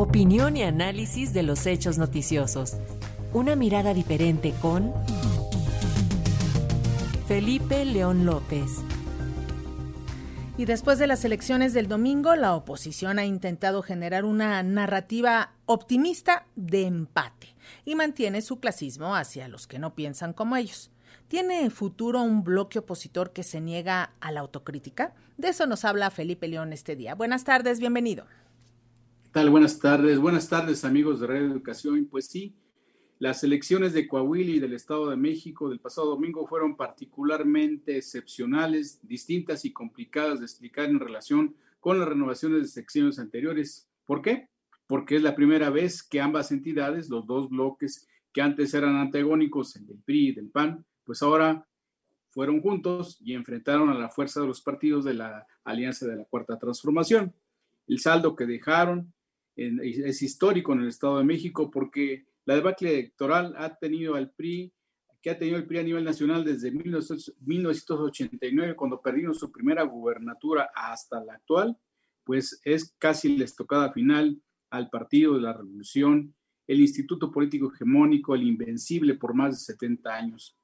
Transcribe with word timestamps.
Opinión 0.00 0.56
y 0.56 0.62
análisis 0.62 1.34
de 1.34 1.42
los 1.42 1.66
hechos 1.66 1.98
noticiosos. 1.98 2.78
Una 3.34 3.54
mirada 3.54 3.92
diferente 3.92 4.54
con 4.62 4.94
Felipe 7.28 7.84
León 7.84 8.24
López. 8.24 8.78
Y 10.56 10.64
después 10.64 10.98
de 10.98 11.06
las 11.06 11.26
elecciones 11.26 11.74
del 11.74 11.86
domingo, 11.86 12.34
la 12.34 12.54
oposición 12.56 13.18
ha 13.18 13.26
intentado 13.26 13.82
generar 13.82 14.24
una 14.24 14.62
narrativa 14.62 15.52
optimista 15.66 16.46
de 16.56 16.86
empate 16.86 17.54
y 17.84 17.94
mantiene 17.94 18.40
su 18.40 18.58
clasismo 18.58 19.14
hacia 19.14 19.48
los 19.48 19.66
que 19.66 19.78
no 19.78 19.94
piensan 19.94 20.32
como 20.32 20.56
ellos. 20.56 20.90
¿Tiene 21.28 21.68
futuro 21.68 22.22
un 22.22 22.42
bloque 22.42 22.78
opositor 22.78 23.34
que 23.34 23.42
se 23.42 23.60
niega 23.60 24.14
a 24.20 24.32
la 24.32 24.40
autocrítica? 24.40 25.12
De 25.36 25.48
eso 25.48 25.66
nos 25.66 25.84
habla 25.84 26.10
Felipe 26.10 26.48
León 26.48 26.72
este 26.72 26.96
día. 26.96 27.14
Buenas 27.14 27.44
tardes, 27.44 27.80
bienvenido. 27.80 28.24
¿Qué 29.30 29.34
tal? 29.34 29.50
Buenas 29.50 29.78
tardes. 29.78 30.18
Buenas 30.18 30.48
tardes, 30.48 30.84
amigos 30.84 31.20
de 31.20 31.28
Radio 31.28 31.46
Educación. 31.46 32.04
Pues 32.10 32.26
sí, 32.26 32.56
las 33.20 33.44
elecciones 33.44 33.92
de 33.92 34.08
Coahuila 34.08 34.50
y 34.50 34.58
del 34.58 34.72
Estado 34.72 35.08
de 35.08 35.16
México 35.16 35.68
del 35.68 35.78
pasado 35.78 36.08
domingo 36.08 36.48
fueron 36.48 36.76
particularmente 36.76 37.96
excepcionales, 37.96 38.98
distintas 39.06 39.64
y 39.64 39.72
complicadas 39.72 40.40
de 40.40 40.46
explicar 40.46 40.86
en 40.86 40.98
relación 40.98 41.54
con 41.78 42.00
las 42.00 42.08
renovaciones 42.08 42.62
de 42.62 42.66
secciones 42.66 43.20
anteriores. 43.20 43.88
¿Por 44.04 44.20
qué? 44.20 44.48
Porque 44.88 45.14
es 45.14 45.22
la 45.22 45.36
primera 45.36 45.70
vez 45.70 46.02
que 46.02 46.20
ambas 46.20 46.50
entidades, 46.50 47.08
los 47.08 47.24
dos 47.24 47.50
bloques 47.50 48.08
que 48.32 48.42
antes 48.42 48.74
eran 48.74 48.96
antagónicos, 48.96 49.76
el 49.76 49.86
del 49.86 49.98
PRI 49.98 50.30
y 50.30 50.32
del 50.32 50.50
PAN, 50.50 50.84
pues 51.04 51.22
ahora 51.22 51.64
fueron 52.30 52.60
juntos 52.60 53.16
y 53.20 53.34
enfrentaron 53.34 53.90
a 53.90 53.94
la 53.94 54.08
fuerza 54.08 54.40
de 54.40 54.48
los 54.48 54.60
partidos 54.60 55.04
de 55.04 55.14
la 55.14 55.46
Alianza 55.62 56.08
de 56.08 56.16
la 56.16 56.24
Cuarta 56.24 56.58
Transformación. 56.58 57.32
El 57.86 58.00
saldo 58.00 58.34
que 58.34 58.44
dejaron 58.44 59.12
es 59.60 60.22
histórico 60.22 60.72
en 60.72 60.80
el 60.80 60.88
Estado 60.88 61.18
de 61.18 61.24
México 61.24 61.70
porque 61.70 62.24
la 62.46 62.54
debacle 62.54 62.90
electoral 62.90 63.54
ha 63.58 63.76
tenido 63.76 64.14
al 64.14 64.30
PRI, 64.30 64.72
que 65.20 65.28
ha 65.30 65.38
tenido 65.38 65.58
el 65.58 65.66
PRI 65.66 65.78
a 65.78 65.82
nivel 65.82 66.04
nacional 66.04 66.44
desde 66.44 66.70
1989, 66.70 68.74
cuando 68.74 69.02
perdieron 69.02 69.34
su 69.34 69.52
primera 69.52 69.82
gubernatura 69.82 70.70
hasta 70.74 71.22
la 71.22 71.34
actual, 71.34 71.76
pues 72.24 72.58
es 72.64 72.94
casi 72.98 73.36
la 73.36 73.44
estocada 73.44 73.92
final 73.92 74.40
al 74.70 74.88
Partido 74.88 75.34
de 75.34 75.42
la 75.42 75.52
Revolución, 75.52 76.34
el 76.66 76.80
Instituto 76.80 77.30
Político 77.30 77.70
Hegemónico, 77.72 78.34
el 78.34 78.44
Invencible 78.44 79.14
por 79.14 79.34
más 79.34 79.58
de 79.58 79.74
70 79.74 80.14
años. 80.14 80.56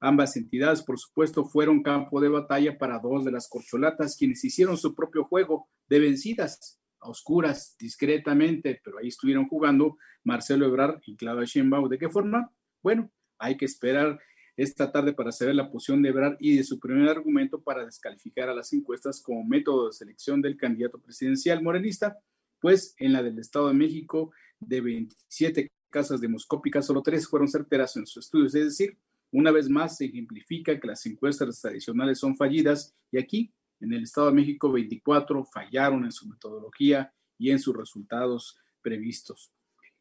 Ambas 0.00 0.36
entidades, 0.36 0.82
por 0.82 0.98
supuesto, 0.98 1.44
fueron 1.44 1.82
campo 1.82 2.20
de 2.20 2.30
batalla 2.30 2.76
para 2.78 2.98
dos 2.98 3.24
de 3.24 3.30
las 3.30 3.48
corcholatas, 3.48 4.16
quienes 4.16 4.42
hicieron 4.42 4.76
su 4.78 4.94
propio 4.94 5.24
juego 5.24 5.68
de 5.88 6.00
vencidas, 6.00 6.79
a 7.00 7.08
oscuras, 7.08 7.76
discretamente, 7.78 8.80
pero 8.84 8.98
ahí 8.98 9.08
estuvieron 9.08 9.48
jugando 9.48 9.98
Marcelo 10.24 10.66
Ebrard 10.66 11.00
y 11.06 11.16
Claudia 11.16 11.44
Sheinbaum. 11.44 11.88
¿De 11.88 11.98
qué 11.98 12.08
forma? 12.08 12.50
Bueno, 12.82 13.10
hay 13.38 13.56
que 13.56 13.64
esperar 13.64 14.20
esta 14.56 14.92
tarde 14.92 15.14
para 15.14 15.32
saber 15.32 15.54
la 15.54 15.70
posición 15.70 16.02
de 16.02 16.10
Ebrard 16.10 16.36
y 16.38 16.56
de 16.56 16.64
su 16.64 16.78
primer 16.78 17.08
argumento 17.08 17.62
para 17.62 17.84
descalificar 17.84 18.48
a 18.48 18.54
las 18.54 18.72
encuestas 18.72 19.22
como 19.22 19.44
método 19.44 19.86
de 19.86 19.92
selección 19.92 20.42
del 20.42 20.56
candidato 20.56 20.98
presidencial 21.00 21.62
morenista, 21.62 22.18
pues 22.60 22.94
en 22.98 23.12
la 23.14 23.22
del 23.22 23.38
Estado 23.38 23.68
de 23.68 23.74
México, 23.74 24.32
de 24.58 24.80
27 24.82 25.68
casas 25.90 26.20
demoscópicas, 26.20 26.86
solo 26.86 27.02
tres 27.02 27.26
fueron 27.26 27.48
certeras 27.48 27.96
en 27.96 28.06
sus 28.06 28.24
estudios, 28.24 28.54
es 28.54 28.64
decir, 28.64 28.98
una 29.32 29.50
vez 29.50 29.68
más 29.68 29.96
se 29.96 30.06
ejemplifica 30.06 30.78
que 30.78 30.86
las 30.86 31.06
encuestas 31.06 31.60
tradicionales 31.60 32.18
son 32.18 32.36
fallidas 32.36 32.94
y 33.10 33.18
aquí, 33.18 33.52
en 33.80 33.92
el 33.92 34.02
Estado 34.04 34.28
de 34.28 34.34
México, 34.34 34.70
24 34.70 35.44
fallaron 35.44 36.04
en 36.04 36.12
su 36.12 36.28
metodología 36.28 37.12
y 37.38 37.50
en 37.50 37.58
sus 37.58 37.76
resultados 37.76 38.58
previstos. 38.82 39.52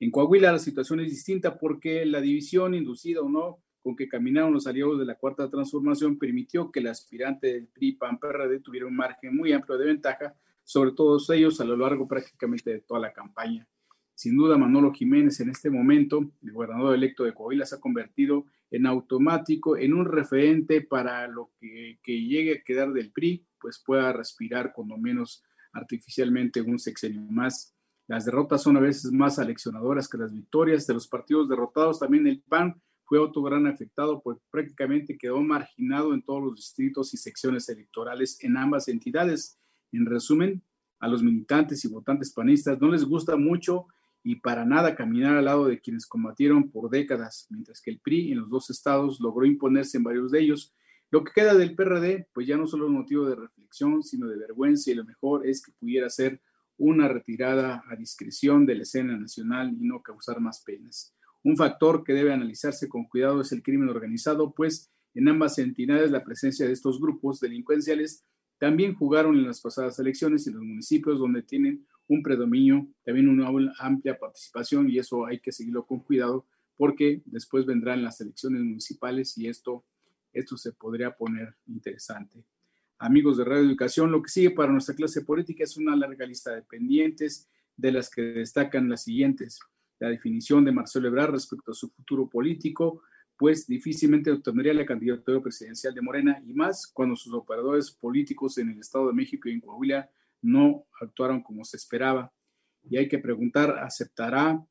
En 0.00 0.10
Coahuila 0.10 0.52
la 0.52 0.58
situación 0.58 1.00
es 1.00 1.10
distinta 1.10 1.58
porque 1.58 2.04
la 2.04 2.20
división 2.20 2.74
inducida 2.74 3.20
o 3.20 3.28
no 3.28 3.58
con 3.82 3.94
que 3.94 4.08
caminaron 4.08 4.52
los 4.52 4.66
aliados 4.66 4.98
de 4.98 5.04
la 5.04 5.16
Cuarta 5.16 5.50
Transformación 5.50 6.18
permitió 6.18 6.72
que 6.72 6.80
el 6.80 6.86
aspirante 6.86 7.52
del 7.52 7.66
PRI 7.68 7.92
PAN 7.92 8.18
PRD 8.18 8.60
tuviera 8.60 8.86
un 8.86 8.96
margen 8.96 9.36
muy 9.36 9.52
amplio 9.52 9.76
de 9.76 9.86
ventaja 9.86 10.34
sobre 10.62 10.92
todos 10.92 11.28
ellos 11.30 11.60
a 11.60 11.64
lo 11.64 11.76
largo 11.76 12.08
prácticamente 12.08 12.70
de 12.70 12.80
toda 12.80 13.00
la 13.00 13.12
campaña. 13.12 13.68
Sin 14.14 14.36
duda, 14.36 14.56
Manolo 14.56 14.92
Jiménez 14.92 15.40
en 15.40 15.50
este 15.50 15.70
momento, 15.70 16.30
el 16.42 16.52
gobernador 16.52 16.94
electo 16.94 17.24
de 17.24 17.34
Coahuila, 17.34 17.66
se 17.66 17.74
ha 17.74 17.80
convertido 17.80 18.46
en 18.70 18.86
automático, 18.86 19.76
en 19.76 19.94
un 19.94 20.04
referente 20.04 20.80
para 20.80 21.26
lo 21.26 21.50
que, 21.60 21.98
llegue 22.06 22.58
a 22.58 22.62
quedar 22.62 22.92
del 22.92 23.10
PRI, 23.10 23.44
pues 23.60 23.82
pueda 23.84 24.12
respirar 24.12 24.72
cuando 24.72 24.96
menos 24.96 25.42
artificialmente 25.72 26.60
un 26.60 26.78
sexenio 26.78 27.22
más. 27.22 27.74
Las 28.06 28.24
derrotas 28.24 28.62
son 28.62 28.76
a 28.76 28.80
veces 28.80 29.10
más 29.12 29.38
aleccionadoras 29.38 30.08
que 30.08 30.18
las 30.18 30.32
victorias 30.32 30.86
de 30.86 30.94
los 30.94 31.08
partidos 31.08 31.48
derrotados. 31.48 31.98
También 31.98 32.26
el 32.26 32.40
PAN 32.40 32.80
fue 33.04 33.18
otro 33.18 33.42
gran 33.42 33.66
afectado, 33.66 34.20
pues 34.22 34.38
prácticamente 34.50 35.18
quedó 35.18 35.40
marginado 35.40 36.14
en 36.14 36.22
todos 36.22 36.42
los 36.42 36.56
distritos 36.56 37.14
y 37.14 37.16
secciones 37.16 37.68
electorales 37.68 38.38
en 38.42 38.56
ambas 38.56 38.88
entidades. 38.88 39.58
En 39.92 40.06
resumen, 40.06 40.62
a 41.00 41.08
los 41.08 41.22
militantes 41.22 41.84
y 41.84 41.88
votantes 41.88 42.32
panistas 42.32 42.80
no 42.80 42.88
les 42.88 43.04
gusta 43.04 43.36
mucho 43.36 43.86
y 44.24 44.36
para 44.36 44.64
nada 44.64 44.96
caminar 44.96 45.36
al 45.36 45.44
lado 45.44 45.66
de 45.66 45.80
quienes 45.80 46.06
combatieron 46.06 46.70
por 46.70 46.88
décadas, 46.88 47.46
mientras 47.50 47.82
que 47.82 47.90
el 47.90 48.00
PRI 48.00 48.32
en 48.32 48.40
los 48.40 48.50
dos 48.50 48.70
estados 48.70 49.20
logró 49.20 49.44
imponerse 49.44 49.98
en 49.98 50.04
varios 50.04 50.30
de 50.30 50.40
ellos. 50.40 50.74
Lo 51.10 51.22
que 51.22 51.32
queda 51.32 51.54
del 51.54 51.76
PRD, 51.76 52.26
pues 52.32 52.46
ya 52.46 52.56
no 52.56 52.66
solo 52.66 52.86
es 52.86 52.90
motivo 52.90 53.26
de 53.26 53.36
reflexión, 53.36 54.02
sino 54.02 54.26
de 54.26 54.38
vergüenza 54.38 54.90
y 54.90 54.94
lo 54.94 55.04
mejor 55.04 55.46
es 55.46 55.62
que 55.62 55.72
pudiera 55.72 56.08
ser 56.08 56.40
una 56.78 57.06
retirada 57.06 57.84
a 57.88 57.96
discreción 57.96 58.64
de 58.64 58.76
la 58.76 58.82
escena 58.82 59.16
nacional 59.16 59.76
y 59.78 59.86
no 59.86 60.02
causar 60.02 60.40
más 60.40 60.62
penas. 60.64 61.14
Un 61.42 61.58
factor 61.58 62.02
que 62.02 62.14
debe 62.14 62.32
analizarse 62.32 62.88
con 62.88 63.04
cuidado 63.04 63.42
es 63.42 63.52
el 63.52 63.62
crimen 63.62 63.90
organizado, 63.90 64.54
pues 64.54 64.90
en 65.12 65.28
ambas 65.28 65.58
entidades 65.58 66.10
la 66.10 66.24
presencia 66.24 66.66
de 66.66 66.72
estos 66.72 66.98
grupos 66.98 67.40
delincuenciales 67.40 68.24
también 68.64 68.94
jugaron 68.94 69.36
en 69.36 69.46
las 69.46 69.60
pasadas 69.60 69.98
elecciones 69.98 70.46
en 70.46 70.54
los 70.54 70.62
municipios 70.62 71.18
donde 71.18 71.42
tienen 71.42 71.86
un 72.08 72.22
predominio, 72.22 72.88
también 73.04 73.28
una 73.28 73.50
amplia 73.78 74.18
participación 74.18 74.88
y 74.88 74.98
eso 74.98 75.26
hay 75.26 75.38
que 75.38 75.52
seguirlo 75.52 75.84
con 75.84 76.00
cuidado 76.00 76.46
porque 76.74 77.20
después 77.26 77.66
vendrán 77.66 78.02
las 78.02 78.22
elecciones 78.22 78.62
municipales 78.62 79.36
y 79.36 79.48
esto, 79.48 79.84
esto 80.32 80.56
se 80.56 80.72
podría 80.72 81.14
poner 81.14 81.54
interesante. 81.66 82.42
Amigos 82.96 83.36
de 83.36 83.44
Radio 83.44 83.64
Educación, 83.64 84.10
lo 84.10 84.22
que 84.22 84.30
sigue 84.30 84.52
para 84.52 84.72
nuestra 84.72 84.94
clase 84.94 85.20
política 85.20 85.62
es 85.62 85.76
una 85.76 85.94
larga 85.94 86.24
lista 86.24 86.54
de 86.54 86.62
pendientes 86.62 87.46
de 87.76 87.92
las 87.92 88.08
que 88.08 88.22
destacan 88.22 88.88
las 88.88 89.04
siguientes. 89.04 89.60
La 89.98 90.08
definición 90.08 90.64
de 90.64 90.72
Marcelo 90.72 91.08
Ebrard 91.08 91.32
respecto 91.32 91.72
a 91.72 91.74
su 91.74 91.90
futuro 91.90 92.30
político, 92.30 93.02
pues 93.36 93.66
difícilmente 93.66 94.30
obtendría 94.30 94.74
la 94.74 94.86
candidatura 94.86 95.40
presidencial 95.40 95.94
de 95.94 96.02
Morena 96.02 96.42
y 96.46 96.52
más 96.52 96.86
cuando 96.86 97.16
sus 97.16 97.32
operadores 97.34 97.90
políticos 97.90 98.58
en 98.58 98.70
el 98.70 98.78
Estado 98.78 99.08
de 99.08 99.14
México 99.14 99.48
y 99.48 99.52
en 99.52 99.60
Coahuila 99.60 100.08
no 100.42 100.86
actuaron 101.00 101.42
como 101.42 101.64
se 101.64 101.76
esperaba. 101.76 102.32
Y 102.82 102.96
hay 102.96 103.08
que 103.08 103.18
preguntar, 103.18 103.78
¿aceptará 103.78 104.64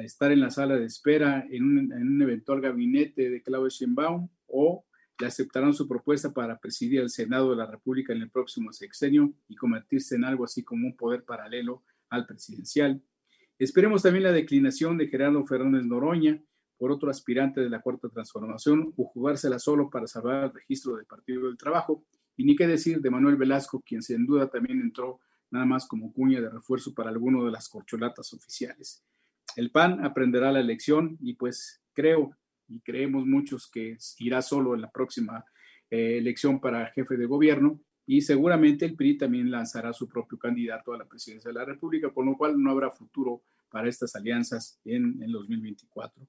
estar 0.00 0.32
en 0.32 0.40
la 0.40 0.50
sala 0.50 0.76
de 0.76 0.86
espera 0.86 1.46
en 1.50 1.64
un, 1.64 2.22
eventual 2.22 2.60
gabinete 2.60 3.30
de 3.30 3.42
Claudio 3.42 3.68
Sheinbaum 3.68 4.28
o 4.46 4.84
le 5.18 5.26
aceptarán 5.26 5.74
su 5.74 5.86
propuesta 5.86 6.32
para 6.32 6.58
presidir 6.58 7.00
el 7.00 7.10
Senado 7.10 7.50
de 7.50 7.56
la 7.56 7.66
República 7.66 8.12
en 8.12 8.22
el 8.22 8.30
próximo 8.30 8.72
sexenio 8.72 9.32
y 9.48 9.54
convertirse 9.54 10.16
en 10.16 10.24
algo 10.24 10.44
así 10.44 10.64
como 10.64 10.86
un 10.86 10.96
poder 10.96 11.24
paralelo 11.24 11.84
al 12.08 12.26
presidencial? 12.26 13.02
Esperemos 13.58 14.02
también 14.02 14.24
la 14.24 14.32
declinación 14.32 14.98
de 14.98 15.08
Gerardo 15.08 15.44
Fernández 15.46 15.84
Noroña 15.84 16.42
por 16.82 16.90
otro 16.90 17.12
aspirante 17.12 17.60
de 17.60 17.70
la 17.70 17.80
Cuarta 17.80 18.08
Transformación 18.08 18.92
o 18.96 19.04
jugársela 19.04 19.60
solo 19.60 19.88
para 19.88 20.08
salvar 20.08 20.46
el 20.46 20.52
registro 20.52 20.96
del 20.96 21.06
Partido 21.06 21.46
del 21.46 21.56
Trabajo 21.56 22.04
y 22.36 22.42
ni 22.42 22.56
qué 22.56 22.66
decir 22.66 23.00
de 23.00 23.08
Manuel 23.08 23.36
Velasco, 23.36 23.80
quien 23.86 24.02
sin 24.02 24.26
duda 24.26 24.50
también 24.50 24.80
entró 24.80 25.20
nada 25.52 25.64
más 25.64 25.86
como 25.86 26.12
cuña 26.12 26.40
de 26.40 26.50
refuerzo 26.50 26.92
para 26.92 27.10
alguno 27.10 27.44
de 27.44 27.52
las 27.52 27.68
corcholatas 27.68 28.32
oficiales. 28.32 29.04
El 29.54 29.70
PAN 29.70 30.04
aprenderá 30.04 30.50
la 30.50 30.58
elección 30.58 31.16
y 31.20 31.34
pues 31.34 31.80
creo 31.92 32.36
y 32.66 32.80
creemos 32.80 33.26
muchos 33.26 33.70
que 33.70 33.96
irá 34.18 34.42
solo 34.42 34.74
en 34.74 34.80
la 34.80 34.90
próxima 34.90 35.44
eh, 35.88 36.18
elección 36.18 36.60
para 36.60 36.90
jefe 36.90 37.16
de 37.16 37.26
gobierno 37.26 37.78
y 38.06 38.22
seguramente 38.22 38.86
el 38.86 38.96
PRI 38.96 39.18
también 39.18 39.52
lanzará 39.52 39.92
su 39.92 40.08
propio 40.08 40.36
candidato 40.36 40.92
a 40.92 40.98
la 40.98 41.04
presidencia 41.04 41.48
de 41.48 41.54
la 41.60 41.64
República, 41.64 42.10
con 42.10 42.26
lo 42.26 42.36
cual 42.36 42.60
no 42.60 42.72
habrá 42.72 42.90
futuro 42.90 43.44
para 43.70 43.88
estas 43.88 44.16
alianzas 44.16 44.80
en 44.84 45.22
el 45.22 45.30
2024. 45.30 46.26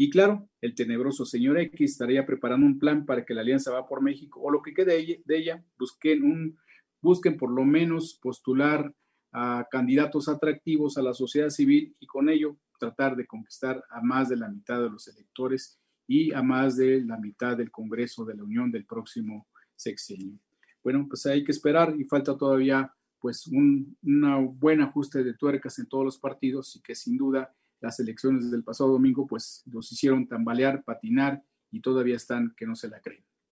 Y 0.00 0.10
claro, 0.10 0.48
el 0.60 0.76
tenebroso 0.76 1.26
señor 1.26 1.58
X 1.58 1.90
estaría 1.90 2.24
preparando 2.24 2.64
un 2.64 2.78
plan 2.78 3.04
para 3.04 3.24
que 3.24 3.34
la 3.34 3.40
alianza 3.40 3.72
va 3.72 3.88
por 3.88 4.00
México 4.00 4.40
o 4.40 4.48
lo 4.48 4.62
que 4.62 4.72
quede 4.72 5.20
de 5.24 5.36
ella, 5.36 5.64
busquen, 5.76 6.22
un, 6.22 6.56
busquen 7.02 7.36
por 7.36 7.50
lo 7.50 7.64
menos 7.64 8.16
postular 8.22 8.94
a 9.32 9.66
candidatos 9.68 10.28
atractivos 10.28 10.98
a 10.98 11.02
la 11.02 11.14
sociedad 11.14 11.50
civil 11.50 11.96
y 11.98 12.06
con 12.06 12.28
ello 12.28 12.56
tratar 12.78 13.16
de 13.16 13.26
conquistar 13.26 13.82
a 13.90 14.00
más 14.00 14.28
de 14.28 14.36
la 14.36 14.48
mitad 14.48 14.80
de 14.80 14.88
los 14.88 15.08
electores 15.08 15.80
y 16.06 16.32
a 16.32 16.44
más 16.44 16.76
de 16.76 17.04
la 17.04 17.18
mitad 17.18 17.56
del 17.56 17.72
Congreso 17.72 18.24
de 18.24 18.36
la 18.36 18.44
Unión 18.44 18.70
del 18.70 18.86
próximo 18.86 19.48
sexenio. 19.74 20.38
Bueno, 20.80 21.06
pues 21.08 21.26
hay 21.26 21.42
que 21.42 21.50
esperar 21.50 21.92
y 21.98 22.04
falta 22.04 22.38
todavía 22.38 22.94
pues 23.18 23.48
un 23.48 23.96
buen 24.00 24.80
ajuste 24.80 25.24
de 25.24 25.34
tuercas 25.34 25.76
en 25.80 25.88
todos 25.88 26.04
los 26.04 26.18
partidos 26.18 26.76
y 26.76 26.82
que 26.82 26.94
sin 26.94 27.16
duda 27.16 27.52
las 27.80 28.00
elecciones 28.00 28.50
del 28.50 28.64
pasado 28.64 28.90
domingo 28.90 29.26
pues 29.26 29.62
los 29.66 29.90
hicieron 29.92 30.26
tambalear, 30.26 30.84
patinar 30.84 31.42
y 31.70 31.80
todavía 31.80 32.16
están 32.16 32.54
que 32.56 32.66
no 32.66 32.74
se 32.74 32.88
la 32.88 33.00
creen. 33.00 33.24